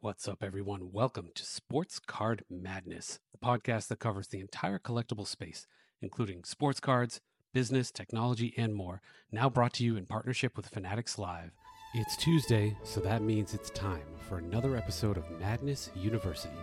What's 0.00 0.28
up, 0.28 0.44
everyone? 0.44 0.92
Welcome 0.92 1.30
to 1.34 1.44
Sports 1.44 1.98
Card 1.98 2.44
Madness, 2.48 3.18
the 3.32 3.44
podcast 3.44 3.88
that 3.88 3.98
covers 3.98 4.28
the 4.28 4.38
entire 4.38 4.78
collectible 4.78 5.26
space, 5.26 5.66
including 6.00 6.44
sports 6.44 6.78
cards, 6.78 7.20
business, 7.52 7.90
technology, 7.90 8.54
and 8.56 8.76
more. 8.76 9.02
Now 9.32 9.50
brought 9.50 9.72
to 9.72 9.84
you 9.84 9.96
in 9.96 10.06
partnership 10.06 10.56
with 10.56 10.68
Fanatics 10.68 11.18
Live. 11.18 11.50
It's 11.94 12.16
Tuesday, 12.16 12.76
so 12.84 13.00
that 13.00 13.22
means 13.22 13.54
it's 13.54 13.70
time 13.70 14.06
for 14.28 14.38
another 14.38 14.76
episode 14.76 15.16
of 15.16 15.28
Madness 15.40 15.90
University, 15.96 16.54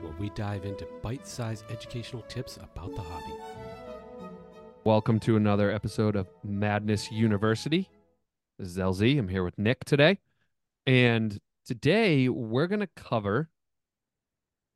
where 0.00 0.14
we 0.20 0.30
dive 0.30 0.64
into 0.64 0.86
bite 1.02 1.26
sized 1.26 1.64
educational 1.70 2.22
tips 2.22 2.58
about 2.58 2.94
the 2.94 3.02
hobby. 3.02 3.34
Welcome 4.84 5.18
to 5.20 5.34
another 5.34 5.72
episode 5.72 6.14
of 6.14 6.28
Madness 6.44 7.10
University. 7.10 7.88
This 8.56 8.68
is 8.68 8.78
LZ. 8.78 9.18
I'm 9.18 9.26
here 9.26 9.42
with 9.42 9.58
Nick 9.58 9.84
today. 9.84 10.20
And 10.86 11.40
today 11.64 12.28
we're 12.28 12.66
going 12.66 12.80
to 12.80 12.88
cover 12.94 13.48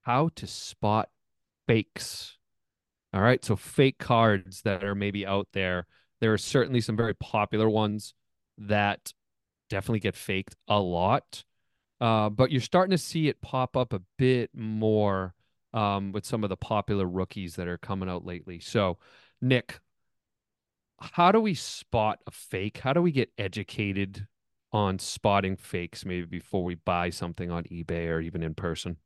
how 0.03 0.31
to 0.37 0.47
spot 0.47 1.11
fakes. 1.67 2.39
All 3.13 3.21
right. 3.21 3.45
So, 3.45 3.57
fake 3.57 3.99
cards 3.99 4.63
that 4.63 4.85
are 4.85 4.95
maybe 4.95 5.27
out 5.27 5.49
there. 5.53 5.87
There 6.21 6.33
are 6.33 6.39
certainly 6.39 6.81
some 6.81 6.97
very 6.97 7.15
popular 7.15 7.69
ones 7.69 8.15
that 8.59 9.13
definitely 9.71 10.01
get 10.01 10.17
faked 10.17 10.57
a 10.67 10.81
lot. 10.81 11.45
Uh, 12.01 12.29
but 12.29 12.51
you're 12.51 12.61
starting 12.61 12.91
to 12.91 12.99
see 12.99 13.29
it 13.29 13.41
pop 13.41 13.77
up 13.77 13.93
a 13.93 14.03
bit 14.19 14.51
more 14.55 15.35
um, 15.75 16.13
with 16.13 16.25
some 16.25 16.45
of 16.45 16.51
the 16.51 16.57
popular 16.57 17.07
rookies 17.07 17.57
that 17.57 17.69
are 17.69 17.79
coming 17.79 18.09
out 18.09 18.25
lately. 18.25 18.61
So, 18.61 18.99
Nick, 19.41 19.81
how 21.01 21.33
do 21.33 21.41
we 21.41 21.55
spot 21.55 22.21
a 22.27 22.31
fake? 22.31 22.79
How 22.79 22.93
do 22.93 23.03
we 23.03 23.13
get 23.13 23.31
educated 23.39 24.27
on 24.73 24.99
spotting 24.99 25.57
fakes 25.57 26.05
maybe 26.05 26.27
before 26.27 26.65
we 26.65 26.75
buy 26.75 27.11
something 27.11 27.51
on 27.51 27.65
eBay 27.65 28.09
or 28.09 28.21
even 28.21 28.43
in 28.43 28.55
person? 28.55 28.97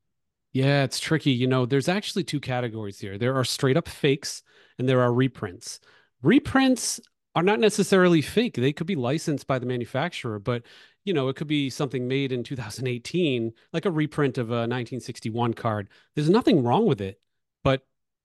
Yeah, 0.52 0.84
it's 0.84 1.00
tricky. 1.00 1.30
You 1.30 1.46
know, 1.46 1.64
there's 1.64 1.88
actually 1.88 2.24
two 2.24 2.40
categories 2.40 2.98
here. 3.00 3.16
There 3.16 3.36
are 3.36 3.44
straight 3.44 3.76
up 3.76 3.88
fakes 3.88 4.42
and 4.78 4.88
there 4.88 5.00
are 5.00 5.12
reprints. 5.12 5.80
Reprints 6.22 7.00
are 7.34 7.42
not 7.42 7.60
necessarily 7.60 8.20
fake. 8.20 8.54
They 8.54 8.72
could 8.72 8.86
be 8.86 8.96
licensed 8.96 9.46
by 9.46 9.58
the 9.58 9.66
manufacturer, 9.66 10.38
but 10.38 10.62
you 11.04 11.12
know, 11.12 11.28
it 11.28 11.36
could 11.36 11.48
be 11.48 11.68
something 11.70 12.06
made 12.06 12.30
in 12.30 12.44
2018, 12.44 13.52
like 13.72 13.86
a 13.86 13.90
reprint 13.90 14.38
of 14.38 14.50
a 14.50 14.68
1961 14.68 15.54
card. 15.54 15.88
There's 16.14 16.30
nothing 16.30 16.62
wrong 16.62 16.86
with 16.86 17.00
it, 17.00 17.20
but 17.64 17.82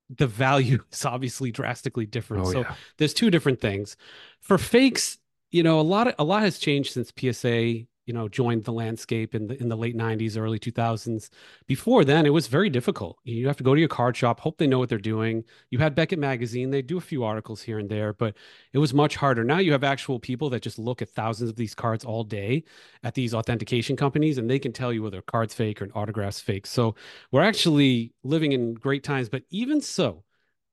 the 0.10 0.28
value 0.28 0.84
is 0.92 1.06
obviously 1.06 1.52
drastically 1.52 2.06
different. 2.06 2.48
Oh, 2.48 2.52
so 2.52 2.60
yeah. 2.62 2.76
there's 2.98 3.14
two 3.14 3.32
different 3.32 3.62
things. 3.62 3.96
For 4.42 4.58
fakes, 4.58 5.18
you 5.52 5.64
know, 5.64 5.80
a 5.80 5.82
lot 5.82 6.14
a 6.20 6.24
lot 6.24 6.42
has 6.44 6.60
changed 6.60 6.94
since 6.94 7.12
PSA, 7.18 7.86
you 8.08 8.14
know, 8.14 8.30
joined 8.30 8.64
the 8.64 8.72
landscape 8.74 9.36
in 9.36 9.48
the 9.48 9.60
in 9.62 9.70
the 9.70 9.78
late 9.78 9.96
90s, 9.96 10.38
early 10.38 10.60
2000s. 10.60 11.30
Before 11.68 12.06
then, 12.06 12.26
it 12.26 12.30
was 12.34 12.48
very 12.48 12.70
difficult. 12.70 13.18
You 13.24 13.48
have 13.48 13.58
to 13.58 13.64
go 13.64 13.74
to 13.74 13.80
your 13.80 13.90
card 13.90 14.16
shop, 14.16 14.40
hope 14.40 14.58
they 14.58 14.68
know 14.68 14.80
what 14.80 14.90
they're 14.90 14.98
doing. 14.98 15.44
You 15.70 15.80
had 15.80 15.96
Beckett 15.96 16.20
magazine, 16.20 16.70
they 16.70 16.82
do 16.82 16.98
a 16.98 17.02
few 17.02 17.24
articles 17.24 17.62
here 17.62 17.80
and 17.80 17.90
there, 17.90 18.14
but 18.14 18.36
it 18.74 18.78
was 18.80 18.94
much 18.94 19.16
harder. 19.16 19.44
Now 19.44 19.60
you 19.60 19.72
have 19.74 19.84
actual 19.84 20.20
people 20.20 20.50
that 20.52 20.62
just 20.62 20.80
look 20.80 21.02
at 21.02 21.10
thousands 21.10 21.50
of 21.50 21.56
these 21.56 21.76
cards 21.76 22.06
all 22.06 22.24
day 22.24 22.64
at 23.04 23.14
these 23.14 23.34
authentication 23.34 23.96
companies 23.96 24.38
and 24.38 24.50
they 24.50 24.60
can 24.60 24.74
tell 24.74 24.94
you 24.94 25.04
whether 25.04 25.20
a 25.20 25.24
card's 25.24 25.54
fake 25.54 25.82
or 25.82 25.86
an 25.86 25.92
autograph's 25.92 26.40
fake. 26.40 26.66
So 26.66 26.96
we're 27.32 27.42
actually 27.42 28.14
living 28.24 28.54
in 28.54 28.74
great 28.74 29.04
times, 29.04 29.30
but 29.30 29.44
even 29.50 29.82
so, 29.82 30.24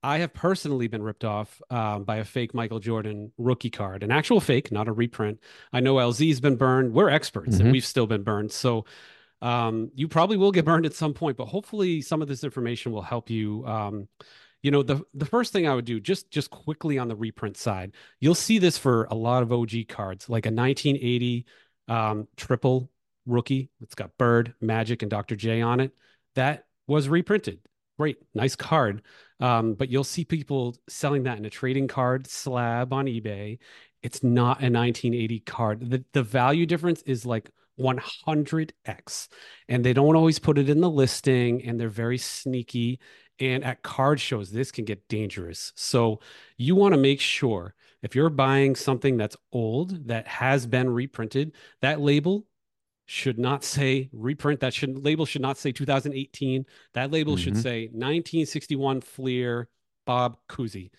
I 0.05 0.19
have 0.19 0.33
personally 0.33 0.87
been 0.87 1.01
ripped 1.01 1.25
off 1.25 1.61
um, 1.71 2.03
by 2.03 2.17
a 2.17 2.23
fake 2.25 2.53
Michael 2.53 2.79
Jordan 2.79 3.31
rookie 3.37 3.71
card, 3.71 4.03
an 4.03 4.11
actual 4.11 4.39
fake, 4.39 4.71
not 4.71 4.87
a 4.87 4.91
reprint. 4.91 5.39
I 5.73 5.79
know 5.79 5.95
LZ's 5.95 6.39
been 6.39 6.57
burned. 6.57 6.93
We're 6.93 7.09
experts, 7.09 7.55
Mhm. 7.57 7.59
and 7.61 7.71
we've 7.71 7.85
still 7.85 8.05
been 8.05 8.23
burned. 8.23 8.51
So 8.51 8.85
um, 9.41 9.91
you 9.95 10.07
probably 10.07 10.37
will 10.37 10.51
get 10.51 10.63
burned 10.65 10.85
at 10.85 10.93
some 10.93 11.13
point, 11.13 11.37
but 11.37 11.45
hopefully 11.45 12.01
some 12.01 12.21
of 12.21 12.27
this 12.27 12.43
information 12.43 12.91
will 12.91 13.01
help 13.01 13.29
you. 13.29 13.65
Um, 13.65 14.07
you 14.63 14.71
know, 14.71 14.81
the 14.83 15.03
the 15.13 15.25
first 15.25 15.51
thing 15.53 15.67
I 15.67 15.75
would 15.75 15.85
do, 15.85 15.99
just 15.99 16.31
just 16.31 16.49
quickly 16.51 16.97
on 16.97 17.07
the 17.07 17.15
reprint 17.15 17.57
side, 17.57 17.91
you'll 18.19 18.33
see 18.35 18.57
this 18.59 18.77
for 18.77 19.05
a 19.11 19.15
lot 19.15 19.43
of 19.43 19.51
OG 19.51 19.85
cards, 19.89 20.29
like 20.29 20.45
a 20.45 20.51
1980 20.51 21.45
um, 21.87 22.27
triple 22.37 22.89
rookie. 23.27 23.69
It's 23.81 23.93
got 23.95 24.17
Bird, 24.17 24.53
Magic, 24.61 25.01
and 25.01 25.09
Dr. 25.11 25.35
J 25.35 25.61
on 25.61 25.79
it. 25.79 25.91
That 26.35 26.65
was 26.87 27.09
reprinted. 27.09 27.59
Great, 27.97 28.17
nice 28.33 28.55
card. 28.55 29.01
Um, 29.39 29.73
but 29.73 29.89
you'll 29.89 30.03
see 30.03 30.25
people 30.25 30.75
selling 30.87 31.23
that 31.23 31.37
in 31.37 31.45
a 31.45 31.49
trading 31.49 31.87
card 31.87 32.27
slab 32.27 32.93
on 32.93 33.05
eBay. 33.05 33.59
It's 34.01 34.23
not 34.23 34.61
a 34.61 34.69
1980 34.69 35.39
card. 35.41 35.89
The, 35.89 36.03
the 36.13 36.23
value 36.23 36.65
difference 36.65 37.01
is 37.03 37.25
like 37.25 37.49
100x. 37.79 39.27
And 39.67 39.83
they 39.83 39.93
don't 39.93 40.15
always 40.15 40.39
put 40.39 40.57
it 40.57 40.69
in 40.69 40.81
the 40.81 40.89
listing, 40.89 41.63
and 41.65 41.79
they're 41.79 41.89
very 41.89 42.17
sneaky. 42.17 42.99
And 43.39 43.63
at 43.63 43.83
card 43.83 44.19
shows, 44.19 44.51
this 44.51 44.71
can 44.71 44.85
get 44.85 45.07
dangerous. 45.09 45.73
So 45.75 46.21
you 46.57 46.75
want 46.75 46.93
to 46.93 46.99
make 46.99 47.19
sure 47.19 47.75
if 48.01 48.15
you're 48.15 48.29
buying 48.29 48.75
something 48.75 49.17
that's 49.17 49.35
old, 49.51 50.07
that 50.07 50.27
has 50.27 50.67
been 50.67 50.89
reprinted, 50.89 51.53
that 51.81 51.99
label 51.99 52.45
should 53.05 53.37
not 53.37 53.63
say 53.63 54.09
reprint. 54.11 54.59
That 54.61 54.73
should 54.73 55.03
label 55.03 55.25
should 55.25 55.41
not 55.41 55.57
say 55.57 55.71
2018. 55.71 56.65
That 56.93 57.11
label 57.11 57.37
should 57.37 57.53
Mhm. 57.53 57.63
say 57.63 57.89
1961 57.93 59.01
Fleer 59.01 59.69
Bob 60.05 60.37
Cousy. 60.49 60.91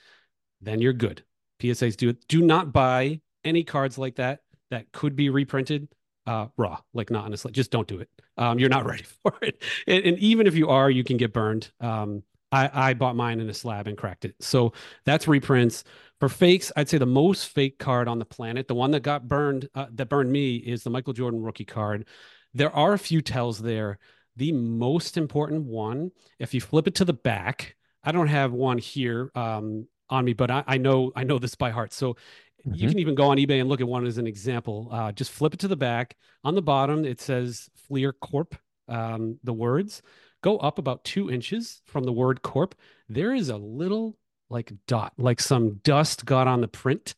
Then 0.60 0.80
you're 0.80 0.92
good. 0.92 1.24
PSAs 1.58 1.96
do 1.96 2.08
it. 2.10 2.26
Do 2.28 2.42
not 2.42 2.72
buy 2.72 3.20
any 3.44 3.64
cards 3.64 3.98
like 3.98 4.16
that 4.16 4.40
that 4.70 4.90
could 4.92 5.16
be 5.16 5.30
reprinted 5.30 5.88
uh, 6.26 6.48
raw, 6.56 6.80
like 6.92 7.08
not 7.10 7.24
honestly. 7.24 7.52
Just 7.52 7.70
don't 7.70 7.86
do 7.86 8.00
it. 8.00 8.08
Um, 8.36 8.58
you're 8.58 8.68
not 8.68 8.84
ready 8.86 9.04
for 9.04 9.32
it. 9.42 9.62
And, 9.86 10.04
and 10.04 10.18
even 10.18 10.48
if 10.48 10.56
you 10.56 10.68
are, 10.68 10.90
you 10.90 11.04
can 11.04 11.16
get 11.16 11.32
burned. 11.32 11.70
Um, 11.80 12.24
I, 12.50 12.70
I 12.90 12.94
bought 12.94 13.14
mine 13.16 13.38
in 13.40 13.48
a 13.48 13.54
slab 13.54 13.86
and 13.86 13.96
cracked 13.96 14.24
it. 14.24 14.34
So 14.40 14.72
that's 15.04 15.28
reprints. 15.28 15.84
For 16.20 16.28
fakes, 16.28 16.72
I'd 16.76 16.88
say 16.88 16.98
the 16.98 17.06
most 17.06 17.48
fake 17.48 17.78
card 17.78 18.08
on 18.08 18.18
the 18.18 18.24
planet, 18.24 18.68
the 18.68 18.74
one 18.74 18.90
that 18.92 19.00
got 19.00 19.28
burned, 19.28 19.68
uh, 19.74 19.86
that 19.92 20.08
burned 20.08 20.32
me, 20.32 20.56
is 20.56 20.82
the 20.82 20.90
Michael 20.90 21.12
Jordan 21.12 21.42
rookie 21.42 21.64
card. 21.66 22.06
There 22.54 22.74
are 22.74 22.94
a 22.94 22.98
few 22.98 23.20
tells 23.20 23.58
there. 23.58 23.98
The 24.36 24.52
most 24.52 25.16
important 25.16 25.64
one, 25.64 26.10
if 26.38 26.54
you 26.54 26.60
flip 26.60 26.86
it 26.86 26.94
to 26.96 27.04
the 27.04 27.12
back, 27.12 27.76
I 28.02 28.12
don't 28.12 28.28
have 28.28 28.52
one 28.52 28.78
here 28.78 29.30
um, 29.34 29.88
on 30.08 30.24
me, 30.24 30.32
but 30.32 30.50
I, 30.50 30.64
I 30.66 30.78
know 30.78 31.12
I 31.16 31.24
know 31.24 31.38
this 31.38 31.54
by 31.54 31.70
heart. 31.70 31.92
So 31.92 32.16
you 32.64 32.86
Mhm. 32.86 32.90
can 32.90 32.98
even 32.98 33.14
go 33.14 33.28
on 33.28 33.36
eBay 33.36 33.60
and 33.60 33.68
look 33.68 33.80
at 33.80 33.88
one 33.88 34.06
as 34.06 34.18
an 34.18 34.26
example. 34.26 34.88
Uh, 34.90 35.12
just 35.12 35.30
flip 35.32 35.54
it 35.54 35.60
to 35.60 35.68
the 35.68 35.76
back. 35.76 36.16
On 36.44 36.54
the 36.54 36.62
bottom, 36.62 37.04
it 37.04 37.20
says 37.20 37.68
Fleer 37.74 38.12
Corp. 38.12 38.56
Um, 38.88 39.38
the 39.44 39.52
words 39.52 40.02
go 40.42 40.58
up 40.58 40.78
about 40.78 41.04
two 41.04 41.30
inches 41.30 41.82
from 41.84 42.04
the 42.04 42.12
word 42.12 42.42
Corp. 42.42 42.74
There 43.08 43.34
is 43.34 43.48
a 43.48 43.56
little 43.56 44.16
like 44.48 44.72
dot, 44.86 45.12
like 45.18 45.40
some 45.40 45.74
dust 45.82 46.24
got 46.24 46.46
on 46.46 46.60
the 46.60 46.68
print. 46.68 47.14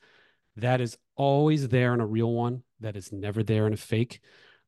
That 0.56 0.80
is 0.80 0.96
always 1.16 1.68
there 1.68 1.94
in 1.94 2.00
a 2.00 2.06
real 2.06 2.32
one. 2.32 2.62
That 2.80 2.96
is 2.96 3.12
never 3.12 3.42
there 3.42 3.66
in 3.66 3.72
a 3.72 3.76
fake. 3.76 4.20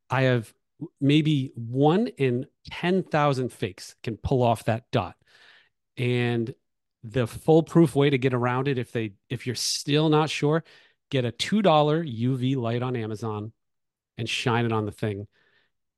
I 0.08 0.22
have 0.22 0.52
maybe 1.00 1.52
one 1.54 2.08
in 2.08 2.46
10,000 2.70 3.52
fakes 3.52 3.94
can 4.02 4.16
pull 4.16 4.42
off 4.42 4.64
that 4.64 4.84
dot. 4.90 5.16
And 5.96 6.54
the 7.02 7.26
foolproof 7.26 7.94
way 7.94 8.10
to 8.10 8.18
get 8.18 8.34
around 8.34 8.68
it, 8.68 8.78
if 8.78 8.92
they 8.92 9.12
if 9.28 9.46
you're 9.46 9.54
still 9.54 10.08
not 10.08 10.30
sure, 10.30 10.64
get 11.10 11.24
a 11.24 11.32
$2 11.32 11.62
UV 11.62 12.56
light 12.56 12.82
on 12.82 12.96
Amazon 12.96 13.52
and 14.18 14.28
shine 14.28 14.66
it 14.66 14.72
on 14.72 14.86
the 14.86 14.92
thing. 14.92 15.26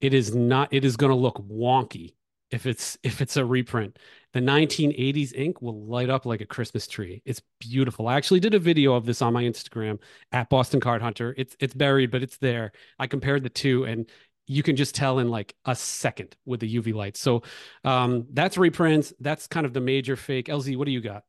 It 0.00 0.14
is 0.14 0.34
not, 0.34 0.72
it 0.72 0.84
is 0.84 0.96
going 0.96 1.10
to 1.10 1.16
look 1.16 1.38
wonky 1.38 2.14
if 2.52 2.66
it's 2.66 2.96
if 3.02 3.20
it's 3.20 3.36
a 3.36 3.44
reprint. 3.44 3.98
The 4.32 4.40
1980s 4.40 5.34
ink 5.34 5.60
will 5.60 5.84
light 5.84 6.08
up 6.08 6.24
like 6.24 6.40
a 6.40 6.46
Christmas 6.46 6.86
tree. 6.86 7.22
It's 7.24 7.42
beautiful. 7.58 8.08
I 8.08 8.16
actually 8.16 8.40
did 8.40 8.54
a 8.54 8.58
video 8.58 8.94
of 8.94 9.04
this 9.04 9.20
on 9.20 9.32
my 9.32 9.42
Instagram 9.42 9.98
at 10.30 10.48
Boston 10.48 10.80
Card 10.80 11.02
Hunter. 11.02 11.34
It's 11.36 11.56
it's 11.58 11.74
buried, 11.74 12.10
but 12.10 12.22
it's 12.22 12.38
there. 12.38 12.72
I 12.98 13.08
compared 13.08 13.42
the 13.42 13.50
two 13.50 13.84
and 13.84 14.08
you 14.46 14.62
can 14.62 14.76
just 14.76 14.94
tell 14.94 15.18
in 15.18 15.28
like 15.28 15.54
a 15.64 15.74
second 15.74 16.36
with 16.44 16.60
the 16.60 16.76
UV 16.76 16.94
light. 16.94 17.16
So 17.16 17.42
um, 17.84 18.26
that's 18.32 18.58
reprints. 18.58 19.12
That's 19.20 19.46
kind 19.46 19.64
of 19.64 19.72
the 19.72 19.80
major 19.80 20.16
fake. 20.16 20.48
LZ, 20.48 20.76
what 20.76 20.86
do 20.86 20.92
you 20.92 21.00
got? 21.00 21.24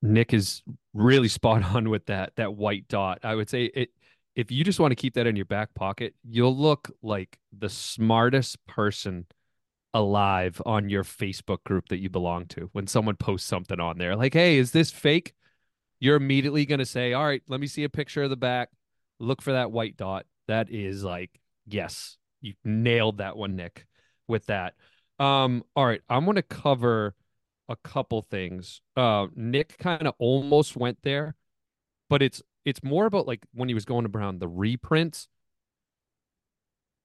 Nick 0.00 0.32
is 0.32 0.62
really 0.94 1.28
spot 1.28 1.62
on 1.74 1.90
with 1.90 2.06
that 2.06 2.32
that 2.36 2.54
white 2.54 2.88
dot. 2.88 3.20
I 3.22 3.34
would 3.34 3.48
say 3.48 3.64
it 3.64 3.90
if 4.36 4.52
you 4.52 4.62
just 4.62 4.78
want 4.78 4.92
to 4.92 4.96
keep 4.96 5.14
that 5.14 5.26
in 5.26 5.34
your 5.34 5.46
back 5.46 5.74
pocket, 5.74 6.14
you'll 6.22 6.56
look 6.56 6.92
like 7.02 7.38
the 7.58 7.68
smartest 7.68 8.64
person 8.66 9.26
alive 9.94 10.60
on 10.66 10.88
your 10.90 11.04
Facebook 11.04 11.64
group 11.64 11.88
that 11.88 11.98
you 11.98 12.10
belong 12.10 12.46
to. 12.46 12.68
When 12.72 12.86
someone 12.86 13.16
posts 13.16 13.48
something 13.48 13.80
on 13.80 13.98
there 13.98 14.16
like, 14.16 14.34
"Hey, 14.34 14.58
is 14.58 14.72
this 14.72 14.90
fake?" 14.90 15.34
You're 16.00 16.16
immediately 16.16 16.66
going 16.66 16.78
to 16.78 16.86
say, 16.86 17.12
"All 17.12 17.24
right, 17.24 17.42
let 17.48 17.60
me 17.60 17.66
see 17.66 17.84
a 17.84 17.88
picture 17.88 18.22
of 18.22 18.30
the 18.30 18.36
back. 18.36 18.70
Look 19.18 19.42
for 19.42 19.52
that 19.52 19.72
white 19.72 19.96
dot." 19.96 20.26
That 20.48 20.70
is 20.70 21.04
like, 21.04 21.40
yes, 21.66 22.16
you 22.40 22.54
nailed 22.64 23.18
that 23.18 23.36
one, 23.36 23.56
Nick, 23.56 23.86
with 24.26 24.46
that. 24.46 24.74
Um, 25.18 25.64
all 25.74 25.86
right, 25.86 26.00
I'm 26.08 26.24
going 26.24 26.36
to 26.36 26.42
cover 26.42 27.14
a 27.68 27.76
couple 27.76 28.22
things. 28.22 28.80
Uh, 28.96 29.26
Nick 29.34 29.76
kind 29.78 30.06
of 30.06 30.14
almost 30.18 30.76
went 30.76 30.98
there, 31.02 31.34
but 32.08 32.22
it's 32.22 32.42
it's 32.64 32.82
more 32.82 33.06
about 33.06 33.26
like 33.26 33.40
when 33.52 33.68
he 33.68 33.74
was 33.74 33.84
going 33.84 34.06
around 34.06 34.38
the 34.38 34.48
reprints. 34.48 35.28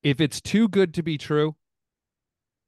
If 0.03 0.19
it's 0.19 0.41
too 0.41 0.67
good 0.67 0.93
to 0.95 1.03
be 1.03 1.17
true, 1.17 1.55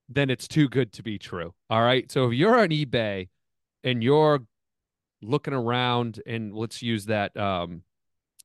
then 0.09 0.29
it's 0.29 0.47
too 0.47 0.69
good 0.69 0.93
to 0.93 1.03
be 1.03 1.17
true. 1.17 1.53
All 1.69 1.81
right. 1.81 2.11
So 2.11 2.27
if 2.27 2.33
you're 2.33 2.59
on 2.59 2.69
eBay 2.69 3.29
and 3.83 4.03
you're 4.03 4.39
looking 5.21 5.53
around 5.53 6.21
and 6.25 6.53
let's 6.53 6.81
use 6.81 7.05
that 7.05 7.35
um 7.37 7.81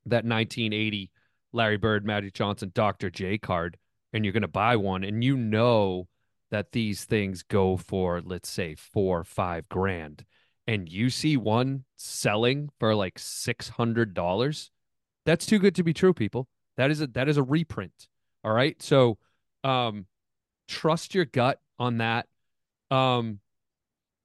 that 0.05 0.25
1980 0.25 1.11
Larry 1.53 1.77
Bird, 1.77 2.05
Magic 2.05 2.33
Johnson, 2.33 2.71
Dr. 2.73 3.09
J 3.09 3.37
card, 3.37 3.77
and 4.13 4.23
you're 4.23 4.33
going 4.33 4.41
to 4.41 4.47
buy 4.47 4.75
one, 4.75 5.03
and 5.03 5.23
you 5.23 5.35
know 5.37 6.07
that 6.49 6.71
these 6.71 7.05
things 7.05 7.43
go 7.43 7.77
for, 7.77 8.21
let's 8.21 8.49
say, 8.49 8.75
four, 8.75 9.23
five 9.23 9.67
grand, 9.69 10.25
and 10.67 10.89
you 10.89 11.09
see 11.09 11.37
one 11.37 11.85
selling 11.97 12.69
for 12.79 12.95
like 12.95 13.17
six 13.19 13.69
hundred 13.69 14.13
dollars, 14.13 14.71
that's 15.25 15.45
too 15.45 15.59
good 15.59 15.75
to 15.75 15.83
be 15.83 15.93
true, 15.93 16.13
people. 16.13 16.47
That 16.77 16.91
is 16.91 17.01
a 17.01 17.07
that 17.07 17.27
is 17.27 17.37
a 17.37 17.43
reprint. 17.43 18.07
All 18.43 18.53
right, 18.53 18.81
so 18.81 19.17
um, 19.63 20.05
trust 20.71 21.13
your 21.13 21.25
gut 21.25 21.59
on 21.77 21.97
that. 21.97 22.27
Um, 22.89 23.39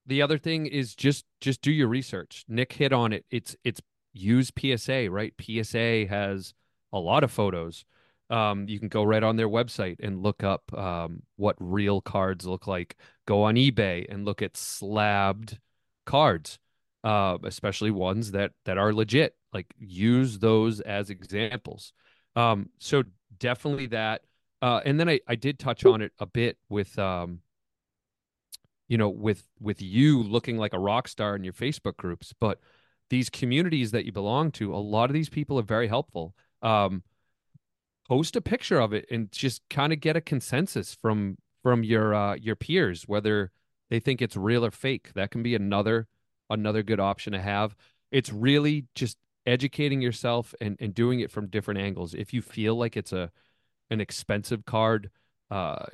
the 0.07 0.23
other 0.23 0.39
thing 0.39 0.67
is 0.67 0.95
just 0.95 1.25
just 1.41 1.61
do 1.61 1.73
your 1.73 1.89
research. 1.89 2.45
Nick 2.49 2.73
hit 2.73 2.93
on 2.93 3.13
it. 3.13 3.27
It's 3.31 3.57
it's 3.65 3.81
use 4.13 4.53
PSA, 4.59 5.09
right? 5.11 5.35
PSA 5.41 6.07
has 6.07 6.55
a 6.93 6.99
lot 6.99 7.25
of 7.25 7.31
photos. 7.31 7.85
Um, 8.31 8.69
you 8.69 8.79
can 8.79 8.89
go 8.89 9.05
right 9.05 9.23
on 9.23 9.37
their 9.37 9.49
website 9.49 9.97
and 10.01 10.23
look 10.23 10.43
up 10.43 10.73
um, 10.77 11.23
what 11.37 11.57
real 11.59 12.01
cards 12.01 12.47
look 12.47 12.67
like. 12.67 12.97
Go 13.27 13.43
on 13.45 13.55
eBay 13.55 14.07
and 14.09 14.25
look 14.25 14.43
at 14.43 14.57
slabbed 14.57 15.59
cards, 16.07 16.59
uh, 17.05 17.39
especially 17.45 17.91
ones 17.91 18.31
that 18.33 18.53
that 18.65 18.79
are 18.79 18.93
legit. 18.93 19.35
Like 19.53 19.75
use 19.79 20.39
those 20.39 20.81
as 20.81 21.11
examples. 21.11 21.93
Um, 22.37 22.71
so 22.79 23.03
definitely 23.39 23.87
that. 23.87 24.23
Uh, 24.63 24.81
and 24.85 24.99
then 24.99 25.09
I, 25.09 25.21
I 25.29 25.35
did 25.35 25.59
touch 25.59 25.85
on 25.85 26.01
it 26.01 26.13
a 26.19 26.27
bit 26.27 26.57
with 26.69 26.99
um, 26.99 27.41
you 28.89 28.97
know, 28.97 29.09
with 29.09 29.47
with 29.61 29.83
you 29.83 30.23
looking 30.23 30.59
like 30.59 30.73
a 30.73 30.79
rock 30.79 31.09
star 31.09 31.35
in 31.37 31.45
your 31.45 31.53
Facebook 31.53 31.97
groups, 31.97 32.33
but 32.39 32.61
these 33.11 33.31
communities 33.31 33.91
that 33.93 34.05
you 34.05 34.13
belong 34.13 34.51
to, 34.53 34.75
a 34.75 34.77
lot 34.77 35.11
of 35.11 35.15
these 35.15 35.29
people 35.29 35.59
are 35.59 35.65
very 35.65 35.89
helpful. 35.89 36.35
Um, 36.63 37.03
post 38.09 38.37
a 38.37 38.41
picture 38.41 38.79
of 38.79 38.93
it 38.93 39.07
and 39.11 39.31
just 39.33 39.63
kind 39.69 39.93
of 39.93 40.01
get 40.01 40.17
a 40.17 40.21
consensus 40.21 40.95
from 40.95 41.39
from 41.63 41.83
your 41.83 42.15
uh, 42.15 42.35
your 42.37 42.57
peers 42.57 43.09
whether 43.09 43.51
they 43.91 44.01
think 44.01 44.23
it's 44.23 44.37
real 44.37 44.65
or 44.65 44.71
fake. 44.71 45.13
That 45.15 45.31
can 45.31 45.43
be 45.43 45.55
another 45.55 46.07
another 46.49 46.83
good 46.83 47.01
option 47.01 47.33
to 47.33 47.41
have. 47.41 47.75
It's 48.13 48.33
really 48.33 48.87
just 48.95 49.19
educating 49.45 50.01
yourself 50.01 50.55
and 50.61 50.77
and 50.81 50.95
doing 50.95 51.21
it 51.21 51.31
from 51.31 51.49
different 51.49 51.81
angles. 51.81 52.15
If 52.15 52.33
you 52.33 52.43
feel 52.43 52.77
like 52.77 52.97
it's 52.97 53.13
a 53.13 53.31
an 53.91 54.01
expensive 54.01 54.65
card, 54.65 55.11
uh, 55.51 55.87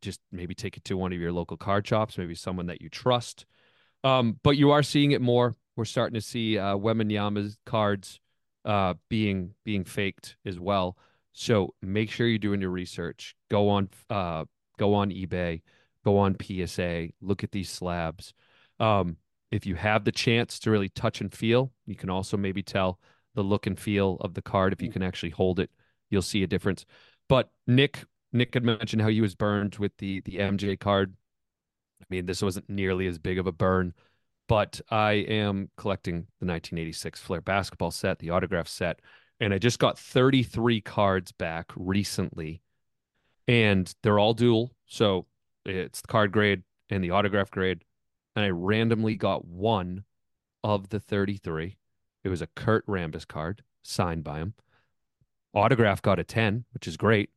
just 0.00 0.20
maybe 0.30 0.54
take 0.54 0.76
it 0.76 0.84
to 0.84 0.96
one 0.96 1.12
of 1.12 1.18
your 1.18 1.32
local 1.32 1.56
card 1.56 1.86
shops, 1.86 2.18
maybe 2.18 2.34
someone 2.34 2.66
that 2.66 2.80
you 2.80 2.88
trust. 2.88 3.46
Um, 4.04 4.38
but 4.42 4.56
you 4.56 4.70
are 4.70 4.82
seeing 4.82 5.12
it 5.12 5.20
more. 5.20 5.56
We're 5.76 5.84
starting 5.84 6.14
to 6.14 6.20
see 6.20 6.58
uh, 6.58 6.76
Wembanyama's 6.76 7.58
cards 7.66 8.20
uh, 8.64 8.94
being 9.08 9.54
being 9.64 9.84
faked 9.84 10.36
as 10.44 10.58
well. 10.58 10.96
So 11.32 11.74
make 11.82 12.10
sure 12.10 12.26
you're 12.26 12.38
doing 12.38 12.60
your 12.60 12.70
research. 12.70 13.34
Go 13.50 13.68
on 13.68 13.88
uh, 14.08 14.44
go 14.78 14.94
on 14.94 15.10
eBay, 15.10 15.62
go 16.04 16.18
on 16.18 16.36
PSA, 16.40 17.08
look 17.20 17.44
at 17.44 17.52
these 17.52 17.70
slabs. 17.70 18.32
Um, 18.78 19.16
if 19.50 19.66
you 19.66 19.74
have 19.74 20.04
the 20.04 20.12
chance 20.12 20.58
to 20.60 20.70
really 20.70 20.88
touch 20.88 21.20
and 21.20 21.32
feel, 21.32 21.72
you 21.86 21.96
can 21.96 22.10
also 22.10 22.36
maybe 22.36 22.62
tell 22.62 22.98
the 23.34 23.42
look 23.42 23.66
and 23.66 23.78
feel 23.78 24.16
of 24.20 24.34
the 24.34 24.42
card. 24.42 24.72
If 24.72 24.82
you 24.82 24.88
mm. 24.88 24.94
can 24.94 25.02
actually 25.02 25.30
hold 25.30 25.60
it, 25.60 25.70
you'll 26.08 26.22
see 26.22 26.42
a 26.42 26.46
difference. 26.46 26.86
But 27.30 27.48
Nick 27.68 28.04
Nick 28.32 28.54
had 28.54 28.64
mentioned 28.64 29.00
how 29.00 29.08
he 29.08 29.20
was 29.20 29.36
burned 29.36 29.76
with 29.76 29.96
the 29.98 30.20
the 30.22 30.38
MJ 30.38 30.78
card. 30.78 31.14
I 32.02 32.04
mean, 32.10 32.26
this 32.26 32.42
wasn't 32.42 32.68
nearly 32.68 33.06
as 33.06 33.20
big 33.20 33.38
of 33.38 33.46
a 33.46 33.52
burn, 33.52 33.94
but 34.48 34.80
I 34.90 35.12
am 35.12 35.70
collecting 35.76 36.26
the 36.40 36.46
1986 36.46 37.20
Fleer 37.20 37.40
basketball 37.40 37.92
set, 37.92 38.18
the 38.18 38.30
autograph 38.30 38.66
set, 38.66 38.98
and 39.38 39.54
I 39.54 39.58
just 39.58 39.78
got 39.78 39.96
33 39.96 40.80
cards 40.80 41.30
back 41.30 41.70
recently, 41.76 42.62
and 43.46 43.94
they're 44.02 44.18
all 44.18 44.34
dual. 44.34 44.72
So 44.86 45.26
it's 45.64 46.00
the 46.00 46.08
card 46.08 46.32
grade 46.32 46.64
and 46.88 47.04
the 47.04 47.12
autograph 47.12 47.52
grade, 47.52 47.84
and 48.34 48.44
I 48.44 48.48
randomly 48.48 49.14
got 49.14 49.44
one 49.44 50.02
of 50.64 50.88
the 50.88 50.98
33. 50.98 51.76
It 52.24 52.28
was 52.28 52.42
a 52.42 52.48
Kurt 52.48 52.84
Rambis 52.88 53.28
card 53.28 53.62
signed 53.84 54.24
by 54.24 54.38
him. 54.40 54.54
Autograph 55.54 56.02
got 56.02 56.18
a 56.18 56.24
10, 56.24 56.64
which 56.72 56.86
is 56.86 56.96
great 56.96 57.30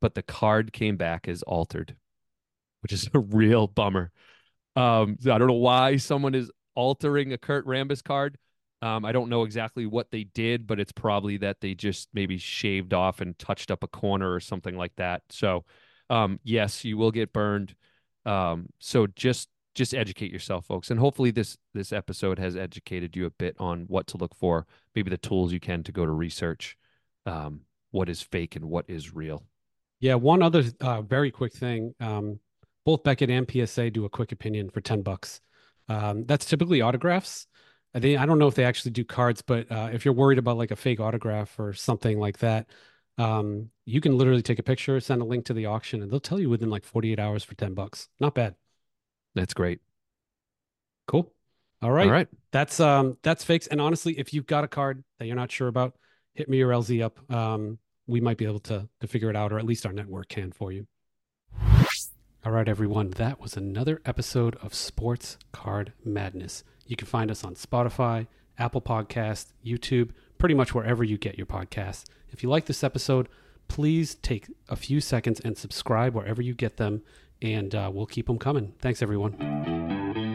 but 0.00 0.14
the 0.14 0.22
card 0.22 0.72
came 0.72 0.96
back 0.96 1.28
as 1.28 1.42
altered, 1.42 1.96
which 2.82 2.92
is 2.92 3.08
a 3.14 3.18
real 3.18 3.66
bummer. 3.66 4.10
Um, 4.76 5.16
I 5.22 5.38
don't 5.38 5.48
know 5.48 5.54
why 5.54 5.96
someone 5.96 6.34
is 6.34 6.50
altering 6.74 7.32
a 7.32 7.38
Kurt 7.38 7.66
Rambis 7.66 8.02
card. 8.02 8.38
Um, 8.82 9.04
I 9.04 9.12
don't 9.12 9.28
know 9.28 9.42
exactly 9.42 9.84
what 9.84 10.10
they 10.10 10.24
did, 10.24 10.66
but 10.66 10.80
it's 10.80 10.92
probably 10.92 11.36
that 11.38 11.60
they 11.60 11.74
just 11.74 12.08
maybe 12.14 12.38
shaved 12.38 12.94
off 12.94 13.20
and 13.20 13.38
touched 13.38 13.70
up 13.70 13.82
a 13.82 13.88
corner 13.88 14.32
or 14.32 14.40
something 14.40 14.74
like 14.74 14.96
that. 14.96 15.22
So, 15.28 15.66
um, 16.08 16.40
yes, 16.44 16.82
you 16.84 16.96
will 16.96 17.10
get 17.10 17.32
burned. 17.32 17.74
Um, 18.24 18.68
so 18.78 19.06
just 19.06 19.48
just 19.74 19.94
educate 19.94 20.32
yourself, 20.32 20.66
folks, 20.66 20.90
and 20.90 20.98
hopefully 20.98 21.30
this 21.30 21.56
this 21.74 21.92
episode 21.92 22.38
has 22.38 22.56
educated 22.56 23.16
you 23.16 23.26
a 23.26 23.30
bit 23.30 23.54
on 23.58 23.84
what 23.86 24.06
to 24.08 24.16
look 24.16 24.34
for, 24.34 24.66
maybe 24.94 25.10
the 25.10 25.18
tools 25.18 25.52
you 25.52 25.60
can 25.60 25.82
to 25.84 25.92
go 25.92 26.04
to 26.06 26.10
research 26.10 26.76
um, 27.26 27.60
what 27.90 28.08
is 28.08 28.22
fake 28.22 28.56
and 28.56 28.64
what 28.66 28.84
is 28.88 29.14
real. 29.14 29.44
Yeah, 30.00 30.14
one 30.14 30.42
other 30.42 30.64
uh, 30.80 31.02
very 31.02 31.30
quick 31.30 31.52
thing. 31.52 31.94
Um, 32.00 32.40
both 32.84 33.02
Beckett 33.02 33.30
and 33.30 33.50
PSA 33.50 33.90
do 33.90 34.04
a 34.04 34.08
quick 34.08 34.32
opinion 34.32 34.70
for 34.70 34.80
10 34.80 35.02
bucks. 35.02 35.40
Um, 35.88 36.24
that's 36.24 36.46
typically 36.46 36.80
autographs. 36.80 37.46
They, 37.92 38.16
I 38.16 38.24
don't 38.24 38.38
know 38.38 38.46
if 38.46 38.54
they 38.54 38.64
actually 38.64 38.92
do 38.92 39.04
cards, 39.04 39.42
but 39.42 39.70
uh, 39.70 39.90
if 39.92 40.04
you're 40.04 40.14
worried 40.14 40.38
about 40.38 40.56
like 40.56 40.70
a 40.70 40.76
fake 40.76 41.00
autograph 41.00 41.58
or 41.58 41.72
something 41.72 42.18
like 42.18 42.38
that, 42.38 42.68
um, 43.18 43.70
you 43.84 44.00
can 44.00 44.16
literally 44.16 44.42
take 44.42 44.58
a 44.58 44.62
picture, 44.62 44.98
send 45.00 45.20
a 45.20 45.24
link 45.24 45.44
to 45.46 45.52
the 45.52 45.66
auction, 45.66 46.00
and 46.02 46.10
they'll 46.10 46.20
tell 46.20 46.40
you 46.40 46.48
within 46.48 46.70
like 46.70 46.84
48 46.84 47.18
hours 47.18 47.44
for 47.44 47.54
10 47.54 47.74
bucks. 47.74 48.08
Not 48.20 48.34
bad. 48.34 48.54
That's 49.34 49.52
great. 49.52 49.80
Cool. 51.06 51.32
All 51.82 51.90
right. 51.90 52.06
All 52.06 52.12
right. 52.12 52.28
That's 52.52 52.78
um 52.78 53.16
that's 53.22 53.44
fakes. 53.44 53.66
And 53.66 53.80
honestly, 53.80 54.18
if 54.18 54.32
you've 54.32 54.46
got 54.46 54.64
a 54.64 54.68
card 54.68 55.02
that 55.18 55.26
you're 55.26 55.36
not 55.36 55.50
sure 55.50 55.68
about, 55.68 55.94
hit 56.40 56.48
me 56.48 56.62
or 56.62 56.68
LZ 56.68 57.02
up. 57.02 57.30
Um, 57.30 57.78
we 58.06 58.18
might 58.18 58.38
be 58.38 58.46
able 58.46 58.60
to 58.60 58.88
to 59.00 59.06
figure 59.06 59.28
it 59.28 59.36
out, 59.36 59.52
or 59.52 59.58
at 59.58 59.66
least 59.66 59.84
our 59.84 59.92
network 59.92 60.28
can 60.28 60.50
for 60.52 60.72
you. 60.72 60.86
All 62.42 62.52
right, 62.52 62.66
everyone, 62.66 63.10
that 63.10 63.38
was 63.38 63.58
another 63.58 64.00
episode 64.06 64.56
of 64.62 64.72
Sports 64.72 65.36
Card 65.52 65.92
Madness. 66.02 66.64
You 66.86 66.96
can 66.96 67.06
find 67.06 67.30
us 67.30 67.44
on 67.44 67.54
Spotify, 67.54 68.26
Apple 68.56 68.80
Podcast, 68.80 69.52
YouTube, 69.64 70.12
pretty 70.38 70.54
much 70.54 70.74
wherever 70.74 71.04
you 71.04 71.18
get 71.18 71.36
your 71.36 71.46
podcasts. 71.46 72.04
If 72.30 72.42
you 72.42 72.48
like 72.48 72.64
this 72.64 72.82
episode, 72.82 73.28
please 73.68 74.14
take 74.14 74.46
a 74.70 74.76
few 74.76 75.02
seconds 75.02 75.40
and 75.40 75.58
subscribe 75.58 76.14
wherever 76.14 76.40
you 76.40 76.54
get 76.54 76.78
them, 76.78 77.02
and 77.42 77.74
uh, 77.74 77.90
we'll 77.92 78.06
keep 78.06 78.26
them 78.26 78.38
coming. 78.38 78.72
Thanks, 78.80 79.02
everyone. 79.02 80.29